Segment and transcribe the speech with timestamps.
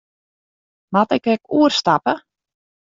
[0.93, 2.13] Moat ik ek oerstappe?